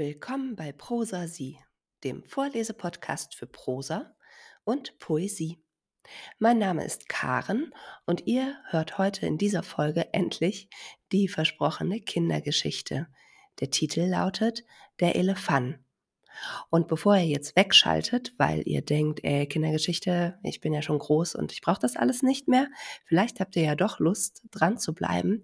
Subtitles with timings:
[0.00, 1.58] Willkommen bei Prosa Sie,
[2.04, 4.14] dem Vorlesepodcast für Prosa
[4.62, 5.60] und Poesie.
[6.38, 7.74] Mein Name ist Karen
[8.06, 10.70] und ihr hört heute in dieser Folge endlich
[11.10, 13.08] die versprochene Kindergeschichte.
[13.58, 14.62] Der Titel lautet
[15.00, 15.80] Der Elefant.
[16.70, 21.34] Und bevor ihr jetzt wegschaltet, weil ihr denkt, ey, Kindergeschichte, ich bin ja schon groß
[21.34, 22.68] und ich brauche das alles nicht mehr,
[23.04, 25.42] vielleicht habt ihr ja doch Lust, dran zu bleiben.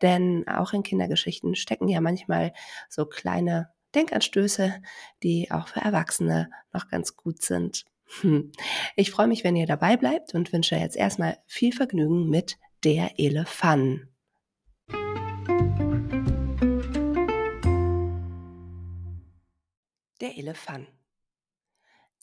[0.00, 2.52] Denn auch in Kindergeschichten stecken ja manchmal
[2.88, 4.80] so kleine Denkanstöße,
[5.22, 7.84] die auch für Erwachsene noch ganz gut sind.
[8.20, 8.52] Hm.
[8.94, 13.18] Ich freue mich, wenn ihr dabei bleibt und wünsche jetzt erstmal viel Vergnügen mit der
[13.18, 14.06] Elefant.
[20.20, 20.88] Der Elefant.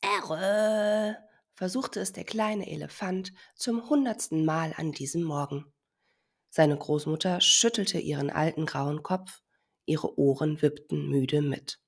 [0.02, 1.18] Erre,
[1.54, 5.66] versuchte es der kleine Elefant zum hundertsten Mal an diesem Morgen.
[6.50, 9.43] Seine Großmutter schüttelte ihren alten grauen Kopf,
[9.86, 11.80] ihre Ohren wippten müde mit.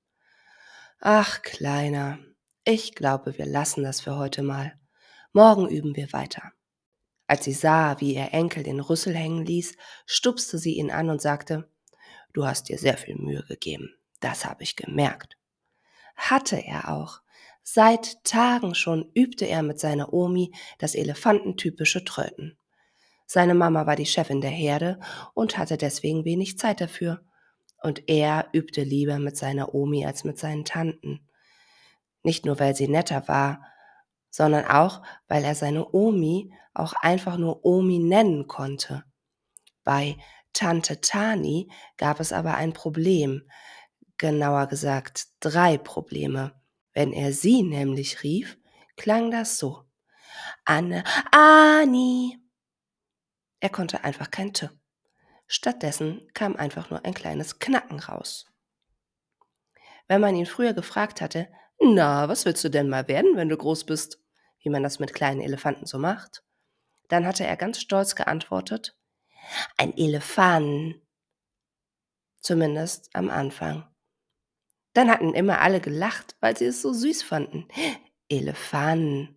[1.00, 2.18] Ach, Kleiner,
[2.64, 4.78] ich glaube, wir lassen das für heute mal.
[5.32, 6.52] Morgen üben wir weiter.
[7.26, 11.20] Als sie sah, wie ihr Enkel den Rüssel hängen ließ, stupste sie ihn an und
[11.20, 11.70] sagte,
[12.32, 15.38] Du hast dir sehr viel Mühe gegeben, das habe ich gemerkt.
[16.16, 17.20] Hatte er auch.
[17.62, 22.58] Seit Tagen schon übte er mit seiner Omi das elefantentypische Tröten.
[23.26, 25.00] Seine Mama war die Chefin der Herde
[25.34, 27.24] und hatte deswegen wenig Zeit dafür.
[27.82, 31.28] Und er übte lieber mit seiner Omi als mit seinen Tanten.
[32.22, 33.64] Nicht nur, weil sie netter war,
[34.30, 39.04] sondern auch, weil er seine Omi auch einfach nur Omi nennen konnte.
[39.84, 40.16] Bei
[40.52, 43.48] Tante Tani gab es aber ein Problem,
[44.18, 46.54] genauer gesagt drei Probleme.
[46.92, 48.58] Wenn er sie nämlich rief,
[48.96, 49.84] klang das so.
[50.64, 52.38] Anne, Ani.
[53.60, 54.68] Er konnte einfach kein T.
[55.46, 58.46] Stattdessen kam einfach nur ein kleines Knacken raus.
[60.08, 61.48] Wenn man ihn früher gefragt hatte,
[61.80, 64.22] na, was willst du denn mal werden, wenn du groß bist?
[64.60, 66.42] Wie man das mit kleinen Elefanten so macht.
[67.08, 68.98] Dann hatte er ganz stolz geantwortet,
[69.76, 71.00] ein Elefant.
[72.40, 73.86] Zumindest am Anfang.
[74.92, 77.68] Dann hatten immer alle gelacht, weil sie es so süß fanden.
[78.28, 79.36] Elefant.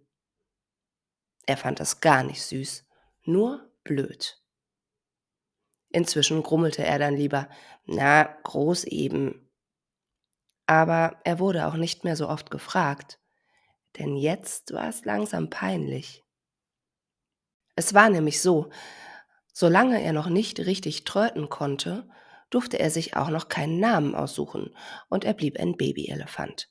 [1.46, 2.88] Er fand das gar nicht süß,
[3.24, 4.39] nur blöd.
[5.90, 7.50] Inzwischen grummelte er dann lieber,
[7.86, 9.50] na, groß eben
[10.70, 13.20] aber er wurde auch nicht mehr so oft gefragt,
[13.98, 16.24] denn jetzt war es langsam peinlich.
[17.76, 18.70] Es war nämlich so,
[19.52, 22.08] solange er noch nicht richtig tröten konnte,
[22.52, 24.76] durfte er sich auch noch keinen Namen aussuchen
[25.10, 26.70] und er blieb ein Babyelefant.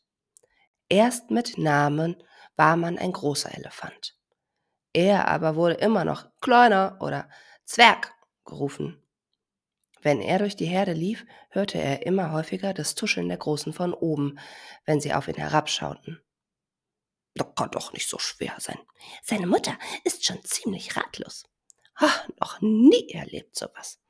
[0.88, 2.22] Erst mit Namen
[2.54, 4.16] war man ein großer Elefant.
[4.92, 7.28] Er aber wurde immer noch Kleiner oder
[7.64, 8.14] Zwerg
[8.44, 9.02] gerufen.
[10.02, 13.92] Wenn er durch die Herde lief, hörte er immer häufiger das Tuscheln der Großen von
[13.92, 14.38] oben,
[14.84, 16.20] wenn sie auf ihn herabschauten.
[17.34, 18.78] Das kann doch nicht so schwer sein.
[19.22, 21.44] Seine Mutter ist schon ziemlich ratlos.
[21.94, 24.00] Ach, noch nie erlebt sowas.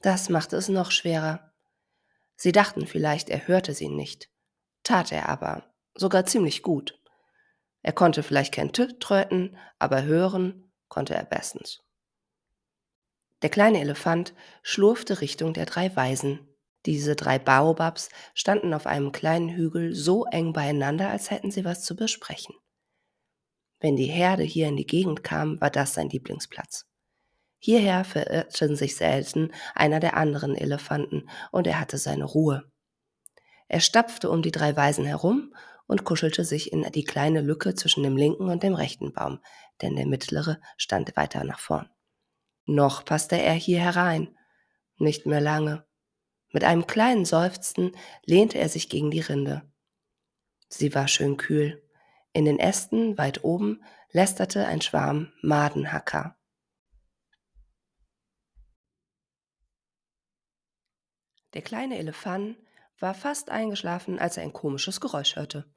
[0.00, 1.52] Das machte es noch schwerer.
[2.36, 4.30] Sie dachten vielleicht, er hörte sie nicht.
[4.82, 6.98] Tat er aber, sogar ziemlich gut.
[7.82, 11.82] Er konnte vielleicht kein T tröten, aber hören konnte er bestens.
[13.42, 16.46] Der kleine Elefant schlurfte Richtung der drei Weisen.
[16.86, 21.84] Diese drei Baobabs standen auf einem kleinen Hügel so eng beieinander, als hätten sie was
[21.84, 22.54] zu besprechen.
[23.80, 26.86] Wenn die Herde hier in die Gegend kam, war das sein Lieblingsplatz.
[27.58, 32.70] Hierher verirrten sich selten einer der anderen Elefanten, und er hatte seine Ruhe.
[33.68, 35.54] Er stapfte um die drei Weisen herum
[35.86, 39.40] und kuschelte sich in die kleine Lücke zwischen dem linken und dem rechten Baum,
[39.82, 41.88] denn der mittlere stand weiter nach vorn.
[42.70, 44.38] Noch passte er hier herein.
[44.96, 45.84] Nicht mehr lange.
[46.52, 49.68] Mit einem kleinen Seufzen lehnte er sich gegen die Rinde.
[50.68, 51.82] Sie war schön kühl.
[52.32, 53.82] In den Ästen weit oben
[54.12, 56.38] lästerte ein Schwarm Madenhacker.
[61.54, 62.56] Der kleine Elefant
[63.00, 65.68] war fast eingeschlafen, als er ein komisches Geräusch hörte.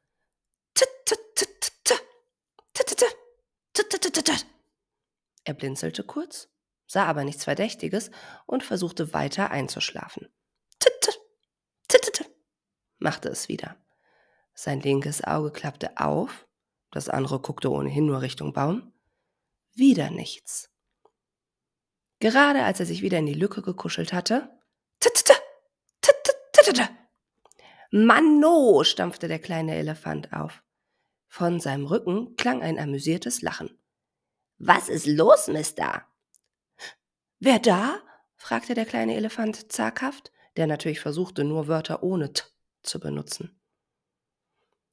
[5.43, 6.52] Er blinzelte kurz
[6.85, 8.11] sah aber nichts Verdächtiges
[8.45, 10.29] und versuchte weiter einzuschlafen.
[10.79, 11.11] Titte,
[11.87, 12.25] titte,
[12.97, 13.75] machte es wieder.
[14.53, 16.47] Sein linkes Auge klappte auf,
[16.91, 18.93] das andere guckte ohnehin nur Richtung Baum.
[19.73, 20.69] Wieder nichts.
[22.19, 24.49] Gerade als er sich wieder in die Lücke gekuschelt hatte,
[24.99, 25.33] titte,
[27.95, 30.63] Manno, stampfte der kleine Elefant auf.
[31.27, 33.77] Von seinem Rücken klang ein amüsiertes Lachen.
[34.57, 36.03] Was ist los, Mister?
[37.45, 37.99] Wer da?
[38.37, 42.43] fragte der kleine Elefant zaghaft, der natürlich versuchte, nur Wörter ohne t
[42.83, 43.59] zu benutzen.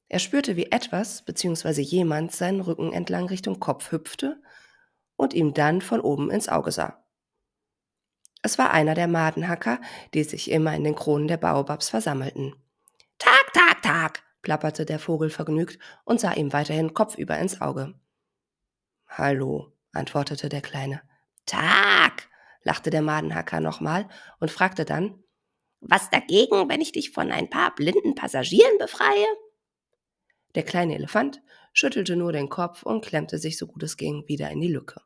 [0.09, 1.79] Er spürte, wie etwas bzw.
[1.79, 4.41] jemand seinen Rücken entlang Richtung Kopf hüpfte
[5.15, 7.01] und ihm dann von oben ins Auge sah.
[8.41, 9.79] Es war einer der Madenhacker,
[10.13, 12.53] die sich immer in den Kronen der Baobabs versammelten.
[13.17, 17.93] Tag, Tag, Tag, plapperte der Vogel vergnügt und sah ihm weiterhin kopfüber ins Auge.
[19.07, 21.01] Hallo, antwortete der Kleine.
[21.45, 22.27] Tag,
[22.63, 24.07] lachte der Madenhacker nochmal
[24.39, 25.23] und fragte dann,
[25.79, 29.25] was dagegen, wenn ich dich von ein paar blinden Passagieren befreie?
[30.55, 31.41] Der kleine Elefant
[31.73, 35.01] schüttelte nur den Kopf und klemmte sich so gut es ging wieder in die Lücke.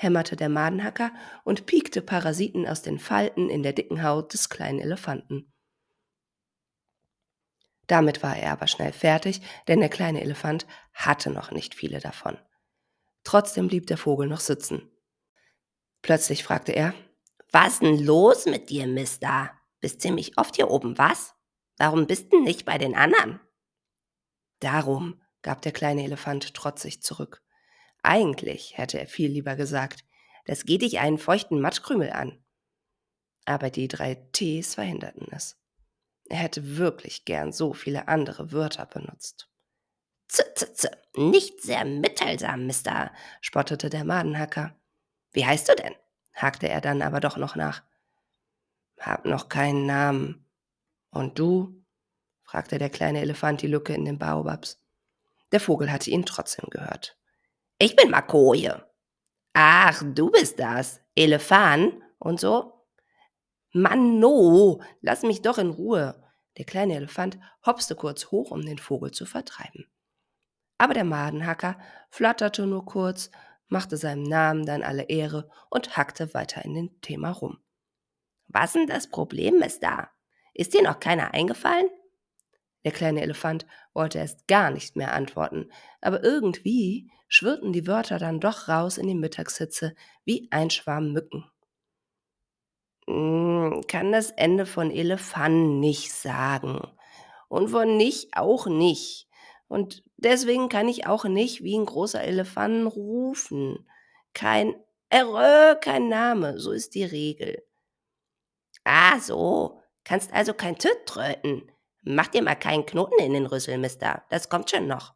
[0.00, 1.12] hämmerte der Madenhacker
[1.44, 5.52] und piekte Parasiten aus den Falten in der dicken Haut des kleinen Elefanten.
[7.86, 12.38] Damit war er aber schnell fertig, denn der kleine Elefant hatte noch nicht viele davon.
[13.24, 14.90] Trotzdem blieb der Vogel noch sitzen.
[16.02, 16.94] Plötzlich fragte er,
[17.52, 19.50] Was denn los mit dir, Mister?
[19.80, 21.34] Bist ziemlich oft hier oben, was?
[21.78, 23.40] Warum bist du nicht bei den anderen?
[24.60, 27.42] Darum, gab der kleine Elefant trotzig zurück.
[28.02, 30.04] Eigentlich hätte er viel lieber gesagt,
[30.46, 32.42] das geht dich einen feuchten Matschkrümel an.
[33.44, 35.58] Aber die drei Ts verhinderten es.
[36.28, 39.49] Er hätte wirklich gern so viele andere Wörter benutzt.
[40.30, 43.10] Z, z, z, nicht sehr mitteilsam, Mister,
[43.40, 44.76] spottete der Madenhacker.
[45.32, 45.96] Wie heißt du denn?
[46.34, 47.82] hakte er dann aber doch noch nach.
[49.00, 50.46] Hab noch keinen Namen.
[51.10, 51.84] Und du?
[52.44, 54.80] fragte der kleine Elefant die Lücke in den Baobabs.
[55.50, 57.18] Der Vogel hatte ihn trotzdem gehört.
[57.80, 58.86] Ich bin Makoje.
[59.52, 61.00] Ach, du bist das.
[61.16, 62.86] Elefant und so?
[63.72, 66.22] Mann, no, lass mich doch in Ruhe.
[66.56, 67.36] Der kleine Elefant
[67.66, 69.90] hopste kurz hoch, um den Vogel zu vertreiben.
[70.80, 71.78] Aber der Madenhacker
[72.08, 73.30] flatterte nur kurz,
[73.68, 77.58] machte seinem Namen dann alle Ehre und hackte weiter in dem Thema rum.
[78.48, 80.08] Was denn das Problem ist da?
[80.54, 81.90] Ist dir noch keiner eingefallen?
[82.82, 88.40] Der kleine Elefant wollte erst gar nicht mehr antworten, aber irgendwie schwirrten die Wörter dann
[88.40, 89.94] doch raus in die Mittagshitze
[90.24, 91.44] wie ein Schwarm Mücken.
[93.06, 96.80] Hm, kann das Ende von Elefant nicht sagen.
[97.48, 99.28] Und von nicht auch nicht.
[99.70, 103.86] Und deswegen kann ich auch nicht wie ein großer Elefant rufen.
[104.32, 104.74] Kein
[105.10, 107.66] Erö, kein Name, so ist die Regel.
[108.84, 109.80] Ah, so.
[110.04, 111.70] Kannst also kein Tüt tröten.
[112.02, 114.22] Mach dir mal keinen Knoten in den Rüssel, Mister.
[114.30, 115.14] Das kommt schon noch.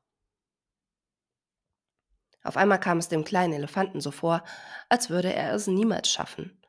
[2.43, 4.43] Auf einmal kam es dem kleinen Elefanten so vor,
[4.89, 6.61] als würde er es niemals schaffen.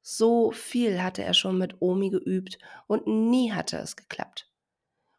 [0.00, 4.50] So viel hatte er schon mit Omi geübt und nie hatte es geklappt.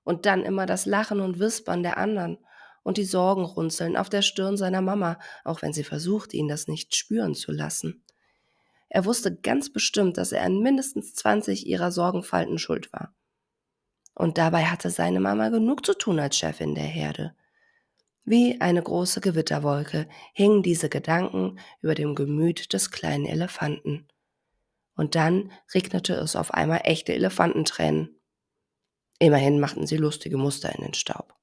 [0.03, 2.39] Und dann immer das Lachen und Wispern der anderen
[2.83, 6.95] und die Sorgenrunzeln auf der Stirn seiner Mama, auch wenn sie versuchte, ihn das nicht
[6.95, 8.03] spüren zu lassen.
[8.89, 13.13] Er wusste ganz bestimmt, dass er an mindestens 20 ihrer Sorgenfalten schuld war.
[14.15, 17.35] Und dabei hatte seine Mama genug zu tun als Chefin der Herde.
[18.25, 24.07] Wie eine große Gewitterwolke hingen diese Gedanken über dem Gemüt des kleinen Elefanten.
[24.95, 28.19] Und dann regnete es auf einmal echte Elefantentränen.
[29.19, 31.38] Immerhin machten sie lustige Muster in den Staub.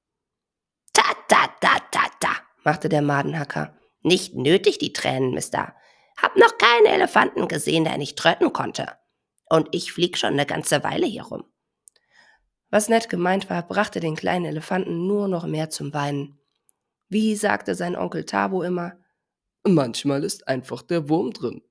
[2.67, 3.73] Machte der Madenhacker.
[4.01, 5.73] Nicht nötig, die Tränen, Mister.
[6.21, 8.91] Hab noch keinen Elefanten gesehen, der nicht tröten konnte.
[9.49, 11.45] Und ich flieg schon eine ganze Weile hier rum.
[12.69, 16.41] Was nett gemeint war, brachte den kleinen Elefanten nur noch mehr zum Weinen.
[17.07, 18.97] Wie sagte sein Onkel Tabo immer,
[19.63, 21.61] manchmal ist einfach der Wurm drin.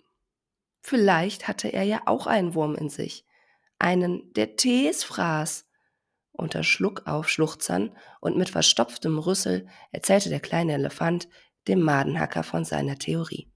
[0.80, 3.26] Vielleicht hatte er ja auch einen Wurm in sich,
[3.78, 5.65] einen, der Tees fraß.
[6.36, 11.28] Unter Schluckaufschluchzern und mit verstopftem Rüssel erzählte der kleine Elefant
[11.66, 13.50] dem Madenhacker von seiner Theorie.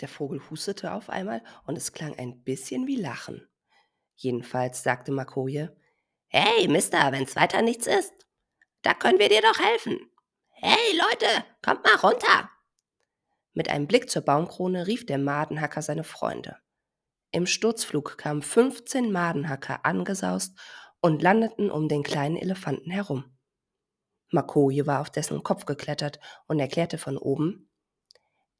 [0.00, 3.48] Der Vogel hustete auf einmal und es klang ein bisschen wie Lachen.
[4.14, 5.76] Jedenfalls sagte Makoje,
[6.28, 8.14] Hey, Mister, wenn's weiter nichts ist,
[8.82, 9.98] da können wir dir doch helfen.
[10.50, 12.50] Hey, Leute, kommt mal runter.
[13.52, 16.58] Mit einem Blick zur Baumkrone rief der Madenhacker seine Freunde.
[17.32, 20.56] Im Sturzflug kamen 15 Madenhacker angesaust
[21.00, 23.24] und landeten um den kleinen Elefanten herum.
[24.30, 27.68] Makoje war auf dessen Kopf geklettert und erklärte von oben,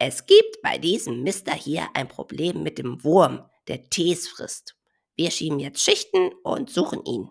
[0.00, 4.76] es gibt bei diesem Mister hier ein Problem mit dem Wurm, der Tees frisst.
[5.16, 7.28] Wir schieben jetzt Schichten und suchen ihn.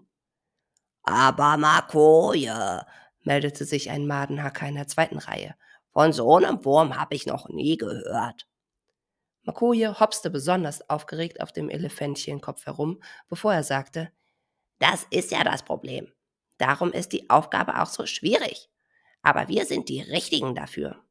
[1.04, 2.86] Aber Makoje,
[3.24, 5.56] meldete sich ein Madenhacker in der zweiten Reihe.
[5.94, 8.48] Von so einem Wurm habe ich noch nie gehört.
[9.44, 14.12] Makoje hopste besonders aufgeregt auf dem Elefantchenkopf herum, bevor er sagte,
[14.80, 16.12] das ist ja das Problem.
[16.58, 18.70] Darum ist die Aufgabe auch so schwierig.
[19.22, 21.04] Aber wir sind die Richtigen dafür.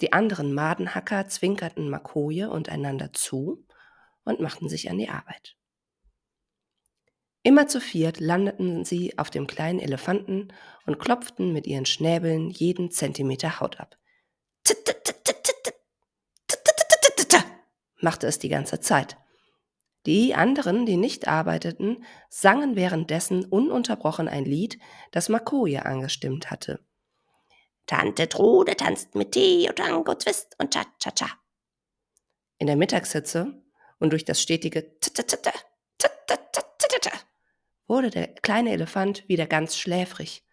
[0.00, 3.66] Die anderen Madenhacker zwinkerten Makoje und einander zu
[4.24, 5.56] und machten sich an die Arbeit.
[7.42, 10.48] Immer zu viert landeten sie auf dem kleinen Elefanten
[10.86, 13.98] und klopften mit ihren Schnäbeln jeden Zentimeter Haut ab.
[18.04, 19.16] machte es die ganze Zeit.
[20.06, 24.78] Die anderen, die nicht arbeiteten, sangen währenddessen ununterbrochen ein Lied,
[25.12, 26.80] das Makoje angestimmt hatte.
[27.86, 31.28] Tante Trude tanzt mit Tee und Tango, Twist und Cha-Cha-Cha.
[32.58, 33.62] In der Mittagshitze
[33.98, 34.94] und durch das stetige
[37.86, 40.44] wurde der kleine Elefant wieder ganz schläfrig.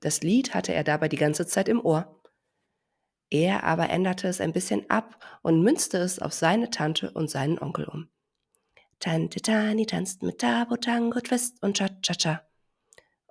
[0.00, 2.20] Das Lied hatte er dabei die ganze Zeit im Ohr.
[3.28, 7.58] Er aber änderte es ein bisschen ab und münzte es auf seine Tante und seinen
[7.58, 8.08] Onkel um.
[8.98, 12.42] Tante Tani tanzt mit Tabo, Tango, Twist und Cha-Cha-Cha.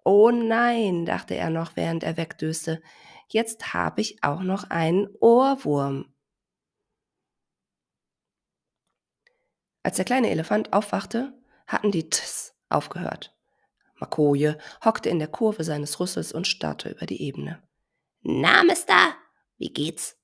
[0.03, 2.81] Oh nein, dachte er noch, während er wegdöste,
[3.27, 6.13] jetzt habe ich auch noch einen Ohrwurm.
[9.81, 11.33] Als der kleine Elefant aufwachte,
[11.67, 13.35] hatten die Tss aufgehört.
[13.95, 17.63] Makoje hockte in der Kurve seines Rüssels und starrte über die Ebene.
[18.21, 19.15] Na, Mister,
[19.57, 20.17] wie geht's?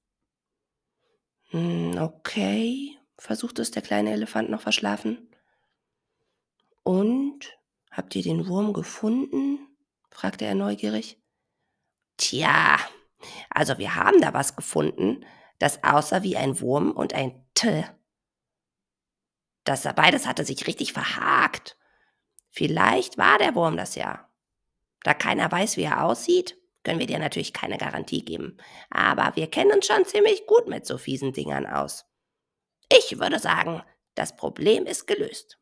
[1.50, 5.31] Hm, okay, versuchte es der kleine Elefant noch verschlafen.
[6.84, 7.58] Und
[7.92, 9.68] habt ihr den Wurm gefunden?
[10.10, 11.22] fragte er neugierig.
[12.18, 12.78] Tja,
[13.50, 15.26] also wir haben da was gefunden,
[15.60, 17.86] das aussah wie ein Wurm und ein T.
[19.64, 21.78] Das beides hatte sich richtig verhakt.
[22.50, 24.30] Vielleicht war der Wurm das ja.
[25.04, 28.58] Da keiner weiß, wie er aussieht, können wir dir natürlich keine Garantie geben.
[28.90, 32.06] Aber wir kennen uns schon ziemlich gut mit so fiesen Dingern aus.
[32.92, 33.84] Ich würde sagen,
[34.16, 35.61] das Problem ist gelöst.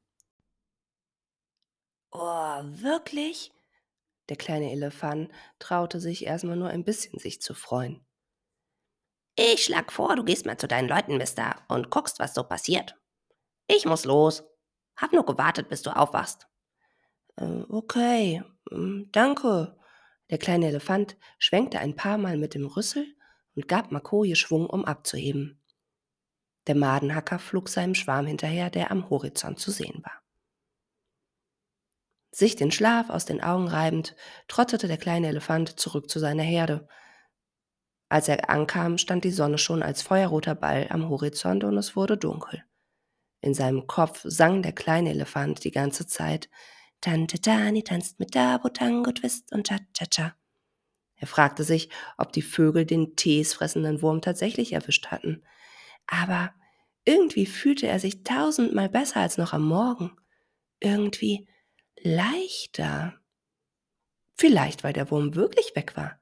[2.12, 3.52] Oh, wirklich?
[4.30, 8.06] Der kleine Elefant traute sich erstmal nur ein bisschen sich zu freuen.
[9.36, 12.96] Ich schlag vor, du gehst mal zu deinen Leuten, Mister, und guckst, was so passiert.
[13.68, 14.44] Ich muss los.
[14.98, 16.48] Hab nur gewartet, bis du aufwachst.
[17.38, 19.78] Äh, okay, hm, danke.
[20.30, 23.08] Der kleine Elefant schwenkte ein paar Mal mit dem Rüssel
[23.56, 25.62] und gab Makoje Schwung, um abzuheben.
[26.68, 30.19] Der Madenhacker flog seinem Schwarm hinterher, der am Horizont zu sehen war.
[32.32, 34.16] Sich den Schlaf aus den Augen reibend,
[34.48, 36.88] trottete der kleine Elefant zurück zu seiner Herde.
[38.08, 42.18] Als er ankam, stand die Sonne schon als feuerroter Ball am Horizont und es wurde
[42.18, 42.64] dunkel.
[43.42, 46.50] In seinem Kopf sang der kleine Elefant die ganze Zeit
[47.02, 50.36] Tante Tani tanzt mit Dabo, Tango, Twist und Cha-Cha-Cha.
[51.16, 55.44] Er fragte sich, ob die Vögel den teesfressenden Wurm tatsächlich erwischt hatten.
[56.08, 56.54] Aber
[57.06, 60.18] irgendwie fühlte er sich tausendmal besser als noch am Morgen.
[60.80, 61.48] Irgendwie
[62.02, 63.14] leichter.
[64.36, 66.20] Vielleicht, weil der Wurm wirklich weg war.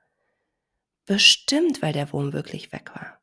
[1.05, 3.21] Bestimmt, weil der Wurm wirklich weg war.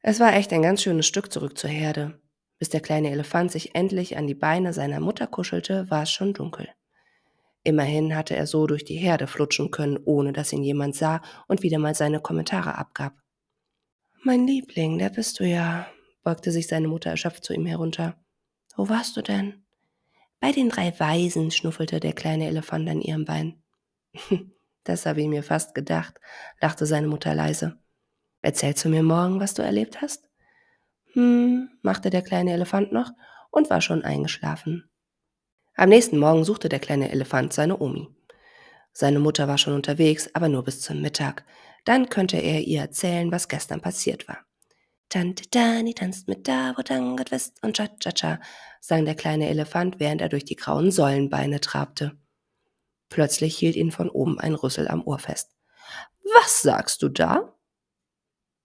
[0.00, 2.20] Es war echt ein ganz schönes Stück zurück zur Herde.
[2.58, 6.32] Bis der kleine Elefant sich endlich an die Beine seiner Mutter kuschelte, war es schon
[6.32, 6.68] dunkel.
[7.64, 11.62] Immerhin hatte er so durch die Herde flutschen können, ohne dass ihn jemand sah und
[11.62, 13.14] wieder mal seine Kommentare abgab.
[14.24, 15.86] Mein Liebling, der bist du ja,
[16.22, 18.16] beugte sich seine Mutter erschöpft zu ihm herunter.
[18.76, 19.64] Wo warst du denn?
[20.42, 23.62] Bei den drei Weisen, schnuffelte der kleine Elefant an ihrem Bein.
[24.84, 26.18] das habe ich mir fast gedacht,
[26.60, 27.78] lachte seine Mutter leise.
[28.40, 30.28] Erzählst du mir morgen, was du erlebt hast?
[31.12, 33.12] Hm, machte der kleine Elefant noch
[33.52, 34.90] und war schon eingeschlafen.
[35.76, 38.08] Am nächsten Morgen suchte der kleine Elefant seine Omi.
[38.92, 41.44] Seine Mutter war schon unterwegs, aber nur bis zum Mittag.
[41.84, 44.38] Dann könnte er ihr erzählen, was gestern passiert war.
[45.12, 48.40] Tante Dani tanzt mit Davo, Tango, Twist und Cha-Cha-Cha,
[48.80, 52.18] sang der kleine Elefant, während er durch die grauen Säulenbeine trabte.
[53.10, 55.54] Plötzlich hielt ihn von oben ein Rüssel am Ohr fest.
[56.34, 57.54] Was sagst du da?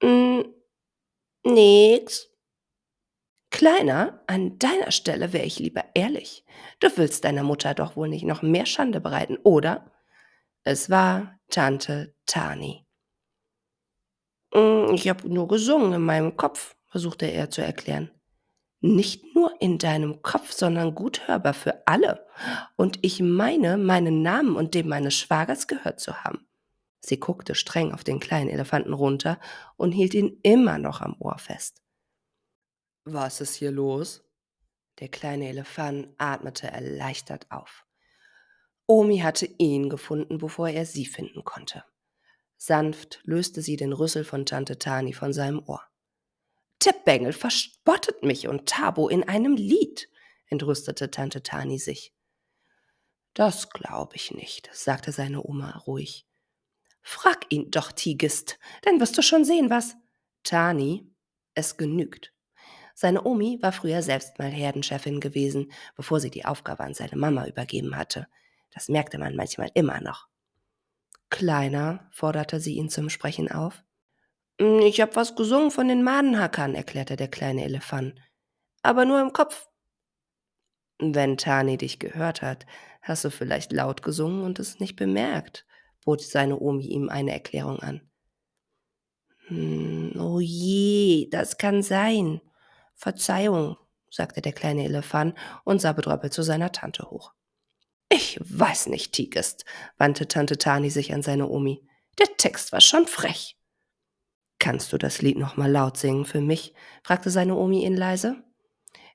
[0.01, 0.43] Mm,
[1.43, 2.29] nix.
[3.51, 6.45] Kleiner, an deiner Stelle wäre ich lieber ehrlich.
[6.79, 9.91] Du willst deiner Mutter doch wohl nicht noch mehr Schande bereiten, oder?
[10.63, 12.86] Es war Tante Tani.
[14.53, 18.11] Mm, ich habe nur gesungen in meinem Kopf, versuchte er zu erklären.
[18.79, 22.27] Nicht nur in deinem Kopf, sondern gut hörbar für alle.
[22.75, 26.47] Und ich meine, meinen Namen und dem meines Schwagers gehört zu haben.
[26.99, 29.39] Sie guckte streng auf den kleinen Elefanten runter
[29.77, 31.81] und hielt ihn immer noch am Ohr fest.
[33.05, 34.23] Was ist hier los?
[34.99, 37.85] Der kleine Elefant atmete erleichtert auf.
[38.87, 41.83] Omi hatte ihn gefunden, bevor er sie finden konnte.
[42.57, 45.83] Sanft löste sie den Rüssel von Tante Tani von seinem Ohr.
[46.83, 50.09] Der Bengel verspottet mich und Tabo in einem Lied,
[50.47, 52.13] entrüstete Tante Tani sich.
[53.33, 56.25] Das glaube ich nicht, sagte seine Oma ruhig.
[57.01, 59.95] Frag ihn doch, Tigist, dann wirst du schon sehen, was.
[60.43, 61.09] Tani,
[61.53, 62.33] es genügt.
[62.95, 67.45] Seine Omi war früher selbst mal Herdenchefin gewesen, bevor sie die Aufgabe an seine Mama
[67.45, 68.27] übergeben hatte.
[68.73, 70.27] Das merkte man manchmal immer noch.
[71.29, 73.83] Kleiner, forderte sie ihn zum Sprechen auf.
[74.59, 78.15] Hm, ich hab was gesungen von den Madenhackern, erklärte der kleine Elefant.
[78.81, 79.67] Aber nur im Kopf.
[80.99, 82.65] Wenn Tani dich gehört hat,
[83.01, 85.65] hast du vielleicht laut gesungen und es nicht bemerkt,
[86.03, 88.01] bot seine Omi ihm eine Erklärung an.
[89.47, 92.41] Hm, oh je, das kann sein.
[92.95, 93.77] Verzeihung,
[94.09, 97.33] sagte der kleine Elefant und sah betröppelt zu seiner Tante hoch.
[98.09, 99.65] Ich weiß nicht, Tigest,
[99.97, 101.83] wandte Tante Tani sich an seine Omi.
[102.19, 103.57] Der Text war schon frech.
[104.59, 106.73] Kannst du das Lied noch mal laut singen für mich?
[107.03, 108.43] fragte seine Omi ihn leise.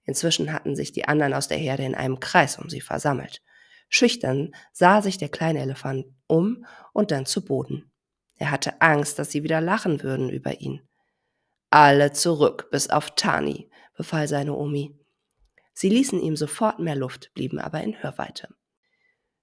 [0.04, 3.42] Inzwischen hatten sich die anderen aus der Herde in einem Kreis um sie versammelt.
[3.88, 7.90] Schüchtern sah sich der kleine Elefant um und dann zu Boden.
[8.36, 10.80] Er hatte Angst, dass sie wieder lachen würden über ihn.
[11.70, 14.98] Alle zurück, bis auf Tani, befahl seine Omi.
[15.74, 18.48] Sie ließen ihm sofort mehr Luft, blieben aber in Hörweite.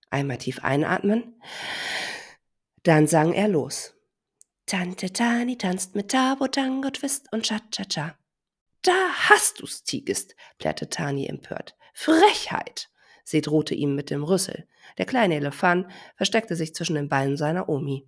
[0.10, 1.40] Einmal tief einatmen.
[2.84, 3.94] Dann sang er los.
[4.66, 8.16] Tante Tani tanzt mit Tabo, Tango, Twist und Cha-Cha-Cha.
[8.82, 11.76] Da hast du's, Tigist, plärrte Tani empört.
[11.94, 12.90] Frechheit!
[13.24, 14.68] Sie drohte ihm mit dem Rüssel.
[14.98, 18.08] Der kleine Elefant versteckte sich zwischen den Beinen seiner Omi.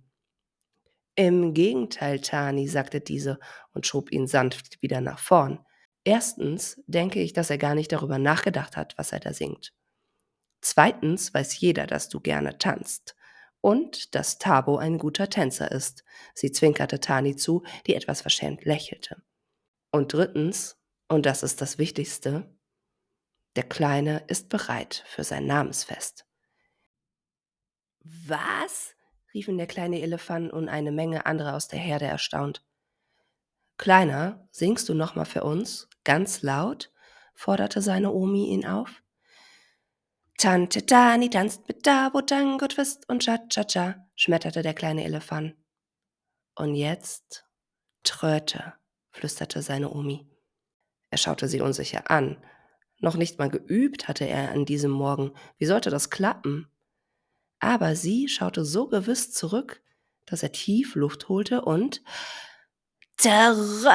[1.14, 3.38] Im Gegenteil, Tani, sagte diese
[3.74, 5.58] und schob ihn sanft wieder nach vorn.
[6.04, 9.72] Erstens denke ich, dass er gar nicht darüber nachgedacht hat, was er da singt.
[10.62, 13.16] Zweitens weiß jeder, dass du gerne tanzt.
[13.60, 16.02] Und dass Tabo ein guter Tänzer ist.
[16.34, 19.22] Sie zwinkerte Tani zu, die etwas verschämt lächelte.
[19.90, 22.48] Und drittens, und das ist das Wichtigste,
[23.54, 26.26] der Kleine ist bereit für sein Namensfest.
[28.00, 28.94] Was?
[29.34, 32.64] riefen der kleine Elefant und eine Menge andere aus der Herde erstaunt.
[33.78, 36.92] Kleiner, singst du noch mal für uns, ganz laut?
[37.34, 39.01] forderte seine Omi ihn auf.
[40.42, 45.54] Tante Tani tanzt mit Dabo, Tango, Twist und Cha-Cha-Cha, schmetterte der kleine Elefant.
[46.56, 47.46] Und jetzt
[48.02, 48.74] Tröte,
[49.12, 50.28] flüsterte seine Omi.
[51.10, 52.44] Er schaute sie unsicher an.
[52.98, 55.32] Noch nicht mal geübt hatte er an diesem Morgen.
[55.58, 56.68] Wie sollte das klappen?
[57.60, 59.80] Aber sie schaute so gewiss zurück,
[60.26, 62.02] dass er tief Luft holte und
[63.16, 63.92] Terror!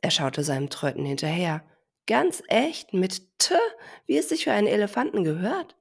[0.00, 1.68] Er schaute seinem Tröten hinterher.
[2.08, 3.54] Ganz echt, mit T,
[4.06, 5.76] wie es sich für einen Elefanten gehört.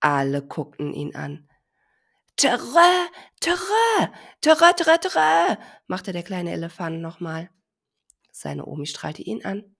[0.00, 1.46] Alle guckten ihn an.
[2.36, 3.06] Terror,
[3.38, 7.50] Terror, Terror, Terror, Terror, machte der kleine Elefant nochmal.
[8.32, 9.76] Seine Omi strahlte ihn an.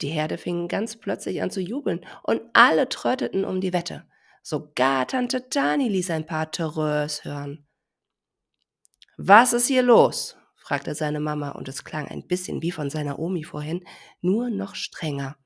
[0.00, 4.08] Die Herde fing ganz plötzlich an zu jubeln und alle tröteten um die Wette.
[4.42, 7.68] Sogar Tante Tani ließ ein paar Terreurs hören.
[9.18, 10.37] Was ist hier los?
[10.68, 13.86] Fragte seine Mama und es klang ein bisschen wie von seiner Omi vorhin,
[14.20, 15.38] nur noch strenger.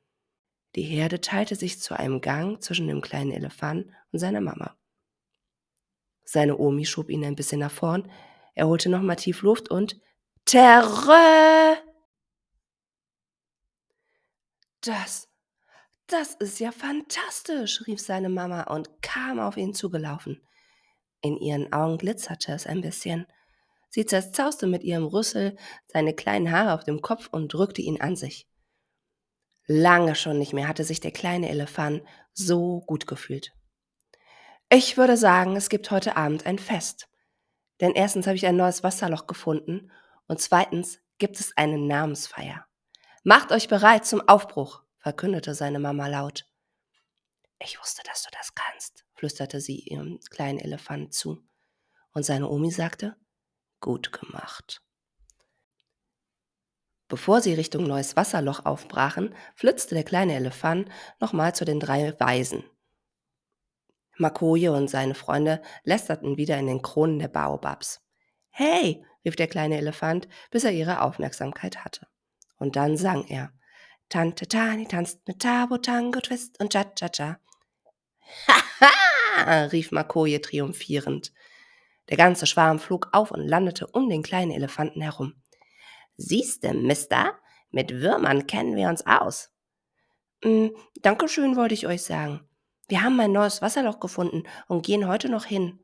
[0.74, 4.76] Die Herde teilte sich zu einem Gang zwischen dem kleinen Elefant und seiner Mama.
[6.24, 8.10] Seine Omi schob ihn ein bisschen nach vorn,
[8.54, 10.00] er holte nochmal tief Luft und
[10.44, 11.76] Terror!
[14.80, 15.28] Das,
[16.08, 20.44] das ist ja fantastisch, rief seine Mama und kam auf ihn zugelaufen.
[21.20, 23.28] In ihren Augen glitzerte es ein bisschen.
[23.94, 25.54] Sie zerzauste mit ihrem Rüssel
[25.86, 28.48] seine kleinen Haare auf dem Kopf und drückte ihn an sich.
[29.66, 32.02] Lange schon nicht mehr hatte sich der kleine Elefant
[32.32, 33.52] so gut gefühlt.
[34.70, 37.06] Ich würde sagen, es gibt heute Abend ein Fest.
[37.82, 39.92] Denn erstens habe ich ein neues Wasserloch gefunden
[40.26, 42.64] und zweitens gibt es eine Namensfeier.
[43.24, 46.46] Macht euch bereit zum Aufbruch, verkündete seine Mama laut.
[47.58, 51.44] Ich wusste, dass du das kannst, flüsterte sie ihrem kleinen Elefant zu.
[52.14, 53.16] Und seine Omi sagte,
[53.82, 54.80] gut gemacht.
[57.08, 60.88] Bevor sie Richtung neues Wasserloch aufbrachen, flitzte der kleine Elefant
[61.20, 62.64] nochmal zu den drei Weisen.
[64.16, 68.00] Makoje und seine Freunde lästerten wieder in den Kronen der Baobabs.
[68.48, 72.06] Hey, rief der kleine Elefant, bis er ihre Aufmerksamkeit hatte.
[72.56, 73.52] Und dann sang er.
[74.08, 77.38] Tante Tani tanzt mit Tabo, Tango, Twist und Cha-Cha-Cha.
[78.46, 81.32] Haha, rief Makoje triumphierend.
[82.08, 85.34] Der ganze Schwarm flog auf und landete um den kleinen Elefanten herum.
[86.16, 87.38] Siehste, Mister,
[87.70, 89.50] mit Würmern kennen wir uns aus.
[90.44, 90.68] Mm,
[91.00, 92.46] Dankeschön, wollte ich euch sagen.
[92.88, 95.82] Wir haben mein neues Wasserloch gefunden und gehen heute noch hin.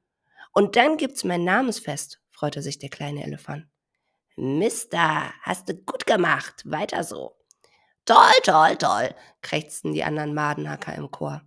[0.52, 3.66] Und dann gibt's mein Namensfest, freute sich der kleine Elefant.
[4.36, 6.62] Mister, hast du gut gemacht.
[6.64, 7.36] Weiter so.
[8.04, 11.42] Toll, toll, toll, krächzten die anderen Madenhacker im Chor.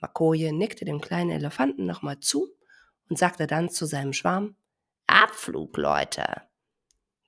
[0.00, 2.48] Makoje nickte dem kleinen Elefanten nochmal zu
[3.08, 4.56] und sagte dann zu seinem Schwarm,
[5.06, 6.42] Abflug, Leute.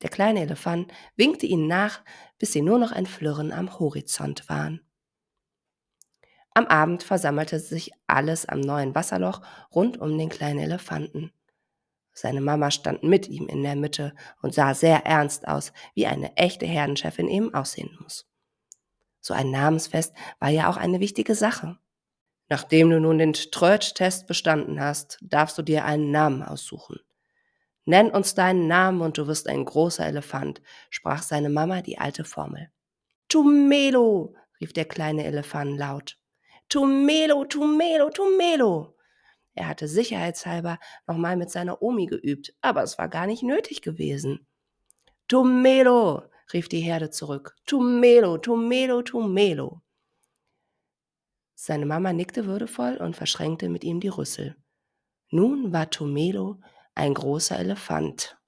[0.03, 2.03] Der kleine Elefant winkte ihnen nach,
[2.39, 4.81] bis sie nur noch ein Flirren am Horizont waren.
[6.53, 9.41] Am Abend versammelte sich alles am neuen Wasserloch
[9.75, 11.33] rund um den kleinen Elefanten.
[12.13, 16.37] Seine Mama stand mit ihm in der Mitte und sah sehr ernst aus, wie eine
[16.37, 18.29] echte Herdenchefin eben aussehen muss.
[19.21, 21.79] So ein Namensfest war ja auch eine wichtige Sache.
[22.51, 26.99] Nachdem du nun den Trötsch-Test bestanden hast, darfst du dir einen Namen aussuchen.
[27.85, 30.61] Nenn uns deinen Namen und du wirst ein großer Elefant,
[30.91, 32.69] sprach seine Mama die alte Formel.
[33.29, 36.19] Tumelo, rief der kleine Elefant laut.
[36.69, 38.97] Tumelo, Tumelo, Tumelo.
[39.55, 44.47] Er hatte sicherheitshalber nochmal mit seiner Omi geübt, aber es war gar nicht nötig gewesen.
[45.29, 47.55] Tumelo, rief die Herde zurück.
[47.65, 49.83] Tumelo, Tumelo, Tumelo.
[51.63, 54.57] Seine Mama nickte würdevoll und verschränkte mit ihm die Rüssel.
[55.29, 56.59] Nun war Tumelo
[56.95, 58.39] ein großer Elefant.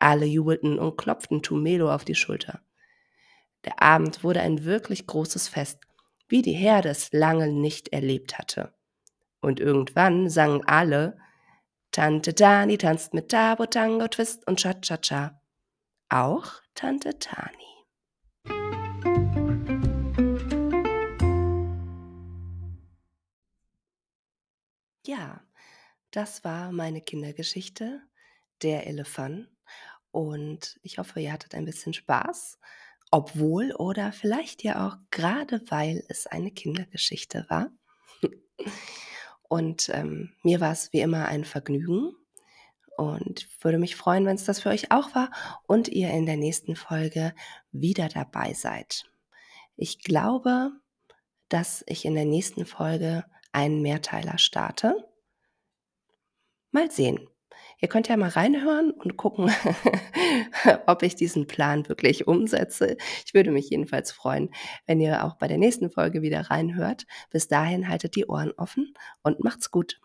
[0.00, 2.62] Alle jubelten und klopften Tumelo auf die Schulter.
[3.64, 5.78] Der Abend wurde ein wirklich großes Fest,
[6.26, 8.74] wie die Herde es lange nicht erlebt hatte.
[9.40, 11.16] Und irgendwann sangen alle
[11.92, 15.40] Tante Tani tanzt mit Tabo, Tango, Twist und Cha-Cha-Cha.
[16.08, 17.69] Auch Tante Tani.
[25.06, 25.40] Ja,
[26.10, 28.02] das war meine Kindergeschichte,
[28.62, 29.48] der Elefant.
[30.10, 32.58] Und ich hoffe, ihr hattet ein bisschen Spaß,
[33.10, 37.70] obwohl oder vielleicht ja auch gerade weil es eine Kindergeschichte war.
[39.48, 42.14] Und ähm, mir war es wie immer ein Vergnügen
[42.96, 45.30] und würde mich freuen, wenn es das für euch auch war
[45.66, 47.34] und ihr in der nächsten Folge
[47.72, 49.10] wieder dabei seid.
[49.74, 50.70] Ich glaube,
[51.48, 55.08] dass ich in der nächsten Folge einen Mehrteiler starte.
[56.70, 57.28] Mal sehen.
[57.80, 59.50] Ihr könnt ja mal reinhören und gucken,
[60.86, 62.96] ob ich diesen Plan wirklich umsetze.
[63.24, 64.50] Ich würde mich jedenfalls freuen,
[64.86, 67.06] wenn ihr auch bei der nächsten Folge wieder reinhört.
[67.30, 69.98] Bis dahin haltet die Ohren offen und macht's gut.